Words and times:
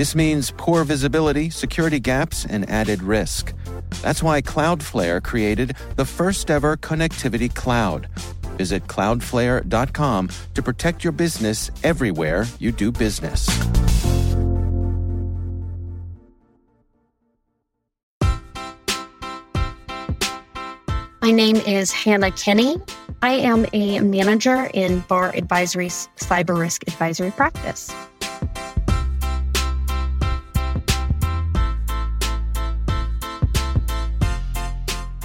This 0.00 0.14
means 0.14 0.50
poor 0.56 0.82
visibility, 0.84 1.50
security 1.50 2.00
gaps, 2.00 2.46
and 2.46 2.66
added 2.70 3.02
risk. 3.02 3.52
That's 4.00 4.22
why 4.22 4.40
Cloudflare 4.40 5.22
created 5.22 5.76
the 5.96 6.06
first 6.06 6.50
ever 6.50 6.78
connectivity 6.78 7.54
cloud. 7.54 8.08
Visit 8.56 8.86
cloudflare.com 8.86 10.30
to 10.54 10.62
protect 10.62 11.04
your 11.04 11.12
business 11.12 11.70
everywhere 11.84 12.46
you 12.58 12.72
do 12.72 12.90
business. 12.90 13.46
My 21.20 21.30
name 21.30 21.56
is 21.56 21.92
Hannah 21.92 22.30
Kenney. 22.30 22.80
I 23.20 23.32
am 23.32 23.66
a 23.74 24.00
manager 24.00 24.70
in 24.72 25.00
BARR 25.00 25.36
Advisory's 25.36 26.08
cyber 26.16 26.58
risk 26.58 26.88
advisory 26.88 27.32
practice. 27.32 27.94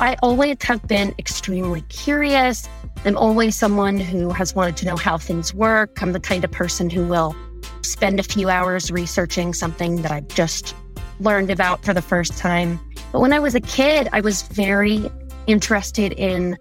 I 0.06 0.18
always 0.22 0.58
have 0.62 0.88
been 0.88 1.16
extremely 1.18 1.82
curious. 1.90 2.70
I'm 3.06 3.18
always 3.18 3.56
someone 3.56 4.00
who 4.00 4.30
has 4.30 4.54
wanted 4.54 4.78
to 4.78 4.86
know 4.86 4.98
how 4.98 5.18
things 5.18 5.52
work. 5.52 6.00
I'm 6.00 6.12
the 6.12 6.20
kind 6.20 6.44
of 6.44 6.52
person 6.52 6.92
who 6.92 7.08
will 7.08 7.36
spend 7.82 8.20
a 8.20 8.24
few 8.24 8.48
hours 8.48 8.92
researching 8.92 9.52
something 9.56 10.04
that 10.04 10.12
I've 10.12 10.28
just 10.28 10.76
learned 11.20 11.50
about 11.50 11.84
for 11.84 11.92
the 11.92 12.04
first 12.04 12.38
time. 12.38 12.80
But 13.12 13.20
when 13.20 13.34
I 13.34 13.40
was 13.40 13.56
a 13.56 13.60
kid, 13.60 14.08
I 14.14 14.22
was 14.22 14.44
very 14.44 15.10
interested 15.48 16.14
in 16.14 16.60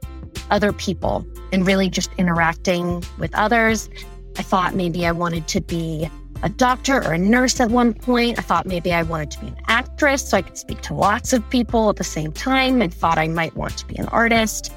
other 0.51 0.73
people 0.73 1.27
and 1.53 1.67
really 1.67 1.91
just 1.91 2.11
interacting 2.17 3.05
with 3.19 3.35
others. 3.35 3.91
I 4.39 4.43
thought 4.43 4.75
maybe 4.75 5.05
I 5.05 5.13
wanted 5.13 5.49
to 5.49 5.61
be 5.61 6.09
a 6.45 6.49
doctor 6.51 7.03
or 7.03 7.15
a 7.15 7.19
nurse 7.19 7.59
at 7.59 7.71
one 7.71 7.95
point. 7.95 8.39
I 8.39 8.43
thought 8.43 8.67
maybe 8.67 8.93
I 8.93 9.03
wanted 9.03 9.31
to 9.33 9.41
be 9.41 9.47
an 9.49 9.57
actress 9.67 10.29
so 10.29 10.37
I 10.37 10.43
could 10.43 10.59
speak 10.59 10.83
to 10.83 10.95
lots 10.95 11.33
of 11.33 11.49
people 11.49 11.89
at 11.89 11.97
the 11.97 12.05
same 12.05 12.33
time 12.33 12.83
and 12.83 12.93
thought 12.93 13.17
I 13.17 13.29
might 13.29 13.57
want 13.57 13.79
to 13.79 13.87
be 13.87 13.97
an 13.97 14.07
artist. 14.09 14.71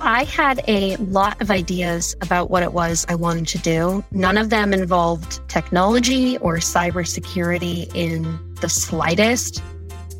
I 0.00 0.24
had 0.24 0.60
a 0.68 0.96
lot 0.96 1.40
of 1.40 1.50
ideas 1.50 2.16
about 2.20 2.50
what 2.50 2.64
it 2.64 2.72
was 2.72 3.06
I 3.08 3.14
wanted 3.14 3.46
to 3.48 3.58
do. 3.58 4.04
None 4.10 4.36
of 4.36 4.50
them 4.50 4.74
involved 4.74 5.48
technology 5.48 6.36
or 6.38 6.56
cybersecurity 6.56 7.90
in 7.94 8.54
the 8.60 8.68
slightest. 8.68 9.62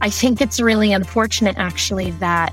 I 0.00 0.10
think 0.10 0.40
it's 0.40 0.60
really 0.60 0.92
unfortunate, 0.92 1.56
actually, 1.58 2.12
that 2.12 2.52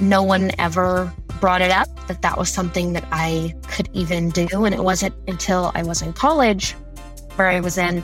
no 0.00 0.24
one 0.24 0.50
ever 0.58 1.12
brought 1.40 1.60
it 1.60 1.70
up 1.70 1.88
that 2.08 2.22
that 2.22 2.36
was 2.36 2.48
something 2.48 2.94
that 2.94 3.04
I 3.12 3.54
could 3.68 3.88
even 3.92 4.30
do. 4.30 4.48
And 4.64 4.74
it 4.74 4.82
wasn't 4.82 5.14
until 5.28 5.70
I 5.76 5.84
was 5.84 6.02
in 6.02 6.12
college 6.12 6.74
where 7.38 7.48
I 7.48 7.60
was 7.60 7.78
in 7.78 8.02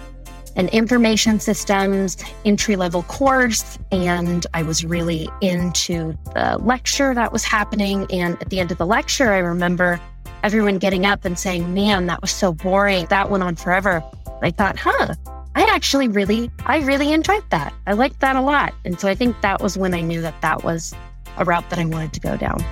an 0.57 0.69
information 0.69 1.41
systems 1.41 2.17
entry 2.45 2.77
level 2.77 3.03
course. 3.05 3.79
And 3.91 4.47
I 4.55 4.63
was 4.63 4.85
really 4.85 5.29
into 5.41 6.17
the 6.35 6.59
lecture 6.61 7.15
that 7.15 7.33
was 7.33 7.45
happening. 7.45 8.07
And 8.11 8.41
at 8.41 8.51
the 8.51 8.61
end 8.61 8.71
of 8.71 8.79
the 8.79 8.87
lecture, 8.87 9.33
I 9.33 9.39
remember 9.39 10.01
everyone 10.43 10.79
getting 10.79 11.05
up 11.05 11.25
and 11.25 11.39
saying, 11.39 11.75
Man, 11.75 12.06
that 12.06 12.21
was 12.21 12.31
so 12.31 12.53
boring. 12.53 13.06
That 13.06 13.31
went 13.31 13.43
on 13.43 13.56
forever. 13.56 14.03
I 14.43 14.50
thought, 14.50 14.78
huh, 14.78 15.15
I 15.55 15.62
actually 15.62 16.09
really, 16.09 16.50
I 16.67 16.78
really 16.78 17.12
enjoyed 17.12 17.49
that. 17.50 17.73
I 17.87 17.94
liked 17.94 18.21
that 18.21 18.37
a 18.37 18.41
lot. 18.41 18.75
And 18.84 19.00
so 19.00 19.09
I 19.09 19.15
think 19.15 19.41
that 19.41 19.62
was 19.62 19.78
when 19.78 19.94
I 19.94 20.00
knew 20.00 20.21
that 20.21 20.41
that 20.43 20.65
was 20.65 20.94
a 21.39 21.44
route 21.44 21.69
that 21.71 21.78
I 21.78 21.84
wanted 21.84 22.12
to 22.12 22.21
go 22.21 22.37
down. 22.37 22.62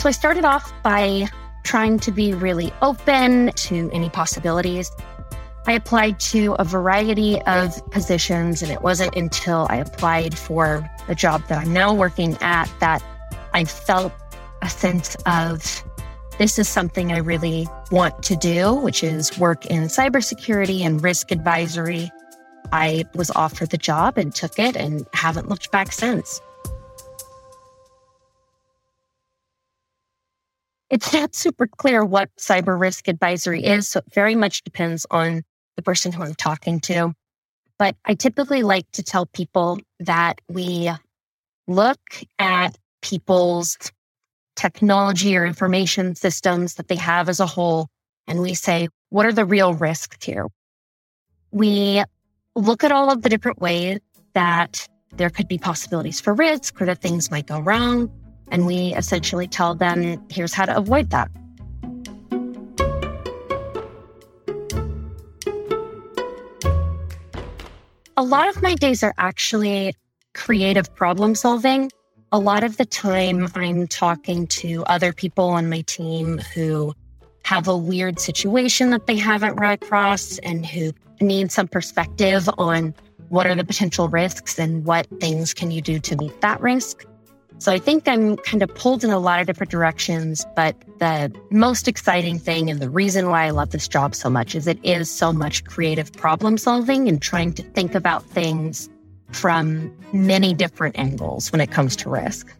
So 0.00 0.08
I 0.08 0.12
started 0.12 0.46
off 0.46 0.72
by 0.82 1.28
trying 1.62 1.98
to 1.98 2.10
be 2.10 2.32
really 2.32 2.72
open 2.80 3.52
to 3.54 3.90
any 3.92 4.08
possibilities. 4.08 4.90
I 5.66 5.72
applied 5.72 6.18
to 6.20 6.54
a 6.54 6.64
variety 6.64 7.38
of 7.42 7.74
positions, 7.90 8.62
and 8.62 8.72
it 8.72 8.80
wasn't 8.80 9.14
until 9.14 9.66
I 9.68 9.76
applied 9.76 10.38
for 10.38 10.88
the 11.06 11.14
job 11.14 11.46
that 11.48 11.58
I'm 11.58 11.74
now 11.74 11.92
working 11.92 12.38
at 12.40 12.72
that 12.80 13.02
I 13.52 13.66
felt 13.66 14.10
a 14.62 14.70
sense 14.70 15.18
of 15.26 15.84
this 16.38 16.58
is 16.58 16.66
something 16.66 17.12
I 17.12 17.18
really 17.18 17.68
want 17.90 18.22
to 18.22 18.36
do, 18.36 18.72
which 18.72 19.04
is 19.04 19.38
work 19.38 19.66
in 19.66 19.82
cybersecurity 19.82 20.80
and 20.80 21.04
risk 21.04 21.30
advisory. 21.30 22.10
I 22.72 23.04
was 23.14 23.30
offered 23.32 23.68
the 23.68 23.76
job 23.76 24.16
and 24.16 24.34
took 24.34 24.58
it 24.58 24.76
and 24.76 25.06
haven't 25.12 25.50
looked 25.50 25.70
back 25.70 25.92
since. 25.92 26.40
It's 30.90 31.12
not 31.12 31.36
super 31.36 31.68
clear 31.68 32.04
what 32.04 32.30
cyber 32.36 32.78
risk 32.78 33.06
advisory 33.06 33.64
is, 33.64 33.88
so 33.88 33.98
it 34.00 34.12
very 34.12 34.34
much 34.34 34.62
depends 34.62 35.06
on 35.10 35.42
the 35.76 35.82
person 35.82 36.10
who 36.10 36.22
I'm 36.22 36.34
talking 36.34 36.80
to. 36.80 37.14
But 37.78 37.96
I 38.04 38.14
typically 38.14 38.62
like 38.62 38.90
to 38.92 39.02
tell 39.02 39.26
people 39.26 39.78
that 40.00 40.40
we 40.48 40.90
look 41.68 42.00
at 42.40 42.76
people's 43.02 43.78
technology 44.56 45.36
or 45.36 45.46
information 45.46 46.16
systems 46.16 46.74
that 46.74 46.88
they 46.88 46.96
have 46.96 47.28
as 47.28 47.38
a 47.38 47.46
whole, 47.46 47.88
and 48.26 48.42
we 48.42 48.54
say, 48.54 48.88
what 49.10 49.24
are 49.24 49.32
the 49.32 49.44
real 49.44 49.74
risks 49.74 50.24
here? 50.24 50.46
We 51.52 52.02
look 52.56 52.82
at 52.82 52.92
all 52.92 53.10
of 53.12 53.22
the 53.22 53.28
different 53.28 53.60
ways 53.60 54.00
that 54.34 54.86
there 55.16 55.30
could 55.30 55.48
be 55.48 55.56
possibilities 55.56 56.20
for 56.20 56.34
risk 56.34 56.82
or 56.82 56.86
that 56.86 57.00
things 57.00 57.30
might 57.30 57.46
go 57.46 57.60
wrong. 57.60 58.10
And 58.50 58.66
we 58.66 58.94
essentially 58.94 59.46
tell 59.46 59.74
them, 59.74 60.22
here's 60.30 60.52
how 60.52 60.64
to 60.64 60.76
avoid 60.76 61.10
that. 61.10 61.30
A 68.16 68.24
lot 68.24 68.48
of 68.48 68.62
my 68.62 68.74
days 68.74 69.02
are 69.02 69.14
actually 69.16 69.94
creative 70.34 70.94
problem 70.94 71.34
solving. 71.34 71.90
A 72.32 72.38
lot 72.38 72.62
of 72.62 72.76
the 72.76 72.84
time, 72.84 73.48
I'm 73.54 73.88
talking 73.88 74.46
to 74.48 74.84
other 74.84 75.12
people 75.12 75.48
on 75.48 75.70
my 75.70 75.80
team 75.82 76.38
who 76.54 76.92
have 77.44 77.66
a 77.66 77.76
weird 77.76 78.20
situation 78.20 78.90
that 78.90 79.06
they 79.06 79.16
haven't 79.16 79.56
run 79.56 79.72
across 79.72 80.38
and 80.38 80.66
who 80.66 80.92
need 81.20 81.50
some 81.50 81.66
perspective 81.66 82.48
on 82.58 82.94
what 83.30 83.46
are 83.46 83.54
the 83.54 83.64
potential 83.64 84.08
risks 84.08 84.58
and 84.58 84.84
what 84.84 85.06
things 85.20 85.54
can 85.54 85.70
you 85.70 85.80
do 85.80 85.98
to 86.00 86.16
meet 86.16 86.40
that 86.40 86.60
risk. 86.60 87.04
So 87.60 87.70
I 87.70 87.78
think 87.78 88.08
I'm 88.08 88.38
kind 88.38 88.62
of 88.62 88.74
pulled 88.74 89.04
in 89.04 89.10
a 89.10 89.18
lot 89.18 89.38
of 89.38 89.46
different 89.46 89.70
directions, 89.70 90.46
but 90.56 90.74
the 90.98 91.30
most 91.50 91.88
exciting 91.88 92.38
thing 92.38 92.70
and 92.70 92.80
the 92.80 92.88
reason 92.88 93.28
why 93.28 93.44
I 93.44 93.50
love 93.50 93.68
this 93.68 93.86
job 93.86 94.14
so 94.14 94.30
much 94.30 94.54
is 94.54 94.66
it 94.66 94.78
is 94.82 95.10
so 95.10 95.30
much 95.30 95.64
creative 95.64 96.10
problem 96.10 96.56
solving 96.56 97.06
and 97.06 97.20
trying 97.20 97.52
to 97.52 97.62
think 97.62 97.94
about 97.94 98.24
things 98.24 98.88
from 99.32 99.94
many 100.14 100.54
different 100.54 100.98
angles 100.98 101.52
when 101.52 101.60
it 101.60 101.70
comes 101.70 101.96
to 101.96 102.08
risk. 102.08 102.50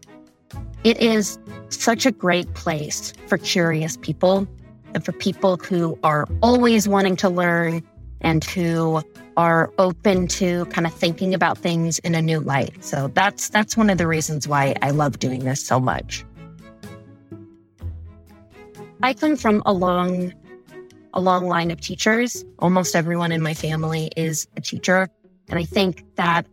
It 0.83 1.01
is 1.01 1.39
such 1.69 2.05
a 2.05 2.11
great 2.11 2.53
place 2.53 3.11
for 3.25 3.39
curious 3.39 3.97
people 3.97 4.47
and 4.93 5.03
for 5.03 5.13
people 5.13 5.57
who 5.57 5.97
are 6.03 6.27
always 6.43 6.87
wanting 6.87 7.15
to 7.17 7.29
learn 7.29 7.81
and 8.21 8.43
who 8.43 9.01
are 9.37 9.71
open 9.77 10.27
to 10.27 10.65
kind 10.65 10.85
of 10.85 10.93
thinking 10.93 11.33
about 11.33 11.57
things 11.57 11.99
in 11.99 12.15
a 12.15 12.21
new 12.21 12.39
light. 12.39 12.83
So 12.83 13.09
that's 13.09 13.49
that's 13.49 13.75
one 13.75 13.89
of 13.89 13.97
the 13.97 14.07
reasons 14.07 14.47
why 14.47 14.75
I 14.81 14.91
love 14.91 15.19
doing 15.19 15.45
this 15.45 15.63
so 15.63 15.79
much. 15.79 16.23
I 19.03 19.13
come 19.13 19.35
from 19.35 19.63
a 19.65 19.73
long 19.73 20.33
a 21.13 21.21
long 21.21 21.47
line 21.47 21.71
of 21.71 21.81
teachers. 21.81 22.45
Almost 22.59 22.95
everyone 22.95 23.31
in 23.31 23.41
my 23.41 23.53
family 23.53 24.11
is 24.15 24.47
a 24.55 24.61
teacher, 24.61 25.09
and 25.49 25.59
I 25.59 25.63
think 25.63 26.05
that 26.15 26.45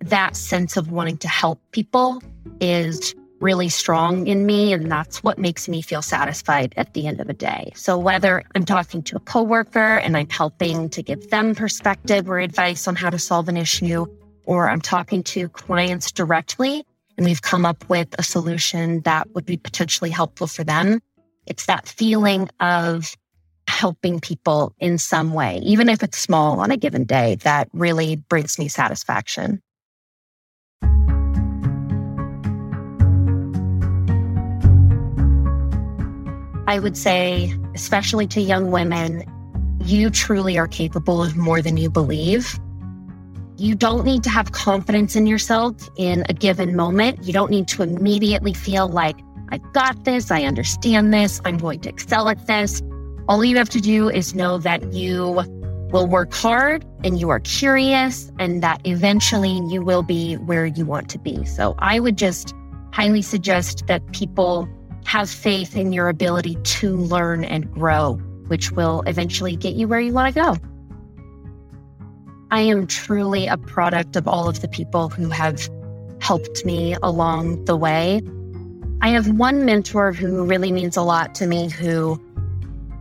that 0.00 0.36
sense 0.36 0.76
of 0.76 0.90
wanting 0.90 1.18
to 1.18 1.28
help 1.28 1.60
people 1.72 2.22
is 2.60 3.14
really 3.40 3.68
strong 3.68 4.26
in 4.26 4.46
me. 4.46 4.72
And 4.72 4.90
that's 4.90 5.22
what 5.22 5.38
makes 5.38 5.68
me 5.68 5.82
feel 5.82 6.02
satisfied 6.02 6.74
at 6.76 6.94
the 6.94 7.06
end 7.06 7.20
of 7.20 7.26
the 7.26 7.34
day. 7.34 7.72
So 7.74 7.98
whether 7.98 8.42
I'm 8.54 8.64
talking 8.64 9.02
to 9.04 9.16
a 9.16 9.20
coworker 9.20 9.96
and 9.96 10.16
I'm 10.16 10.28
helping 10.28 10.88
to 10.90 11.02
give 11.02 11.30
them 11.30 11.54
perspective 11.54 12.28
or 12.28 12.38
advice 12.38 12.86
on 12.86 12.96
how 12.96 13.10
to 13.10 13.18
solve 13.18 13.48
an 13.48 13.56
issue, 13.56 14.06
or 14.44 14.68
I'm 14.68 14.80
talking 14.80 15.22
to 15.24 15.48
clients 15.48 16.12
directly 16.12 16.84
and 17.16 17.26
we've 17.26 17.42
come 17.42 17.66
up 17.66 17.88
with 17.88 18.08
a 18.18 18.22
solution 18.22 19.00
that 19.02 19.28
would 19.34 19.44
be 19.44 19.56
potentially 19.56 20.10
helpful 20.10 20.46
for 20.46 20.64
them. 20.64 21.00
It's 21.46 21.66
that 21.66 21.88
feeling 21.88 22.48
of 22.60 23.14
helping 23.66 24.20
people 24.20 24.74
in 24.78 24.98
some 24.98 25.32
way, 25.32 25.58
even 25.58 25.88
if 25.88 26.02
it's 26.02 26.18
small 26.18 26.60
on 26.60 26.70
a 26.70 26.76
given 26.76 27.04
day, 27.04 27.36
that 27.36 27.68
really 27.72 28.16
brings 28.16 28.58
me 28.58 28.68
satisfaction. 28.68 29.60
I 36.70 36.78
would 36.78 36.96
say, 36.96 37.52
especially 37.74 38.28
to 38.28 38.40
young 38.40 38.70
women, 38.70 39.24
you 39.84 40.08
truly 40.08 40.56
are 40.56 40.68
capable 40.68 41.20
of 41.20 41.36
more 41.36 41.60
than 41.60 41.76
you 41.76 41.90
believe. 41.90 42.60
You 43.56 43.74
don't 43.74 44.04
need 44.04 44.22
to 44.22 44.30
have 44.30 44.52
confidence 44.52 45.16
in 45.16 45.26
yourself 45.26 45.74
in 45.96 46.24
a 46.28 46.32
given 46.32 46.76
moment. 46.76 47.24
You 47.24 47.32
don't 47.32 47.50
need 47.50 47.66
to 47.74 47.82
immediately 47.82 48.54
feel 48.54 48.86
like, 48.86 49.18
I've 49.48 49.72
got 49.72 50.04
this, 50.04 50.30
I 50.30 50.44
understand 50.44 51.12
this, 51.12 51.40
I'm 51.44 51.58
going 51.58 51.80
to 51.80 51.88
excel 51.88 52.28
at 52.28 52.46
this. 52.46 52.80
All 53.26 53.44
you 53.44 53.56
have 53.56 53.70
to 53.70 53.80
do 53.80 54.08
is 54.08 54.36
know 54.36 54.56
that 54.58 54.92
you 54.92 55.42
will 55.90 56.06
work 56.06 56.32
hard 56.32 56.86
and 57.02 57.18
you 57.18 57.30
are 57.30 57.40
curious 57.40 58.30
and 58.38 58.62
that 58.62 58.80
eventually 58.84 59.60
you 59.68 59.82
will 59.82 60.04
be 60.04 60.36
where 60.36 60.66
you 60.66 60.86
want 60.86 61.08
to 61.08 61.18
be. 61.18 61.44
So 61.46 61.74
I 61.80 61.98
would 61.98 62.16
just 62.16 62.54
highly 62.92 63.22
suggest 63.22 63.88
that 63.88 64.06
people 64.12 64.68
have 65.10 65.28
faith 65.28 65.76
in 65.76 65.92
your 65.92 66.08
ability 66.08 66.54
to 66.62 66.96
learn 66.96 67.42
and 67.42 67.68
grow, 67.74 68.14
which 68.46 68.70
will 68.70 69.02
eventually 69.08 69.56
get 69.56 69.74
you 69.74 69.88
where 69.88 69.98
you 69.98 70.12
want 70.12 70.32
to 70.32 70.40
go. 70.40 70.56
I 72.52 72.60
am 72.60 72.86
truly 72.86 73.48
a 73.48 73.56
product 73.56 74.14
of 74.14 74.28
all 74.28 74.48
of 74.48 74.60
the 74.60 74.68
people 74.68 75.08
who 75.08 75.28
have 75.30 75.68
helped 76.20 76.64
me 76.64 76.94
along 77.02 77.64
the 77.64 77.74
way. 77.74 78.22
I 79.00 79.08
have 79.08 79.26
one 79.36 79.64
mentor 79.64 80.12
who 80.12 80.44
really 80.44 80.70
means 80.70 80.96
a 80.96 81.02
lot 81.02 81.34
to 81.36 81.46
me 81.48 81.68
who 81.68 82.16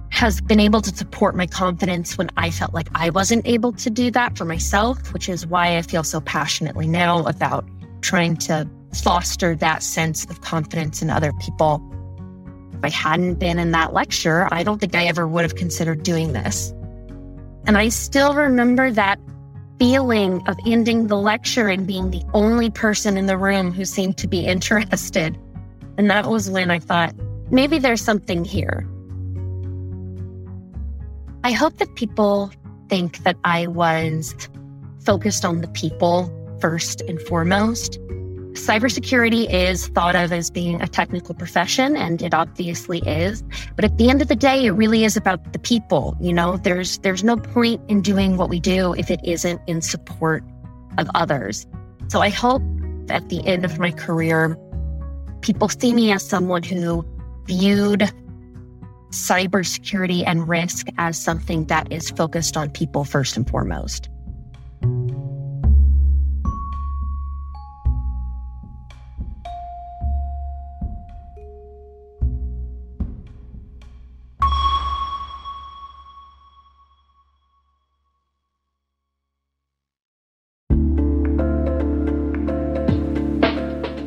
has 0.09 0.41
been 0.41 0.59
able 0.59 0.81
to 0.81 0.89
support 0.89 1.35
my 1.35 1.45
confidence 1.45 2.17
when 2.17 2.31
I 2.37 2.49
felt 2.49 2.73
like 2.73 2.87
I 2.95 3.11
wasn't 3.11 3.45
able 3.45 3.71
to 3.73 3.89
do 3.91 4.09
that 4.09 4.35
for 4.35 4.45
myself, 4.45 5.13
which 5.13 5.29
is 5.29 5.45
why 5.45 5.77
I 5.77 5.83
feel 5.83 6.03
so 6.03 6.21
passionately 6.21 6.87
now 6.87 7.23
about 7.27 7.67
trying 8.01 8.35
to 8.37 8.67
foster 8.95 9.55
that 9.57 9.83
sense 9.83 10.25
of 10.25 10.41
confidence 10.41 11.03
in 11.03 11.11
other 11.11 11.31
people. 11.33 11.83
If 12.79 12.85
I 12.85 12.89
hadn't 12.89 13.35
been 13.35 13.59
in 13.59 13.71
that 13.71 13.93
lecture, 13.93 14.47
I 14.53 14.63
don't 14.63 14.79
think 14.79 14.95
I 14.95 15.03
ever 15.03 15.27
would 15.27 15.43
have 15.43 15.55
considered 15.55 16.01
doing 16.01 16.31
this. 16.31 16.73
And 17.67 17.77
I 17.77 17.89
still 17.89 18.33
remember 18.33 18.89
that 18.89 19.19
feeling 19.79 20.41
of 20.47 20.57
ending 20.65 21.07
the 21.07 21.17
lecture 21.17 21.67
and 21.67 21.85
being 21.85 22.11
the 22.11 22.23
only 22.33 22.69
person 22.69 23.17
in 23.17 23.25
the 23.25 23.37
room 23.37 23.73
who 23.73 23.83
seemed 23.83 24.17
to 24.19 24.27
be 24.29 24.45
interested. 24.45 25.37
And 25.97 26.09
that 26.09 26.27
was 26.27 26.49
when 26.49 26.71
I 26.71 26.79
thought, 26.79 27.13
maybe 27.51 27.79
there's 27.79 28.01
something 28.01 28.45
here. 28.45 28.87
I 31.43 31.51
hope 31.51 31.79
that 31.79 31.93
people 31.95 32.51
think 32.87 33.23
that 33.25 33.35
I 33.43 33.67
was 33.67 34.33
focused 35.03 35.43
on 35.43 35.59
the 35.59 35.67
people 35.67 36.33
first 36.61 37.01
and 37.01 37.21
foremost 37.23 37.99
cybersecurity 38.53 39.51
is 39.51 39.87
thought 39.89 40.15
of 40.15 40.31
as 40.31 40.49
being 40.49 40.81
a 40.81 40.87
technical 40.87 41.35
profession, 41.35 41.95
and 41.95 42.21
it 42.21 42.33
obviously 42.33 42.99
is. 42.99 43.43
But 43.75 43.85
at 43.85 43.97
the 43.97 44.09
end 44.09 44.21
of 44.21 44.27
the 44.27 44.35
day, 44.35 44.65
it 44.65 44.71
really 44.71 45.03
is 45.03 45.15
about 45.15 45.53
the 45.53 45.59
people. 45.59 46.15
You 46.19 46.33
know, 46.33 46.57
there's 46.57 46.97
there's 46.99 47.23
no 47.23 47.37
point 47.37 47.81
in 47.89 48.01
doing 48.01 48.37
what 48.37 48.49
we 48.49 48.59
do 48.59 48.93
if 48.95 49.11
it 49.11 49.19
isn't 49.23 49.61
in 49.67 49.81
support 49.81 50.43
of 50.97 51.09
others. 51.15 51.65
So 52.07 52.21
I 52.21 52.29
hope 52.29 52.63
at 53.09 53.29
the 53.29 53.45
end 53.45 53.65
of 53.65 53.79
my 53.79 53.91
career, 53.91 54.57
people 55.41 55.69
see 55.69 55.93
me 55.93 56.11
as 56.11 56.27
someone 56.27 56.63
who 56.63 57.05
viewed 57.45 58.11
cybersecurity 59.11 60.23
and 60.25 60.47
risk 60.47 60.87
as 60.97 61.19
something 61.19 61.65
that 61.65 61.91
is 61.91 62.11
focused 62.11 62.55
on 62.55 62.69
people 62.69 63.03
first 63.03 63.37
and 63.37 63.49
foremost. 63.49 64.09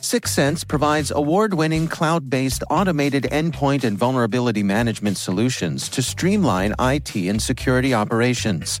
Syxsense 0.00 0.68
provides 0.68 1.10
award 1.10 1.54
winning 1.54 1.88
cloud 1.88 2.28
based 2.28 2.62
automated 2.70 3.24
endpoint 3.32 3.82
and 3.82 3.96
vulnerability 3.98 4.62
management 4.62 5.16
solutions 5.16 5.88
to 5.88 6.02
streamline 6.02 6.74
IT 6.78 7.16
and 7.16 7.40
security 7.40 7.94
operations. 7.94 8.80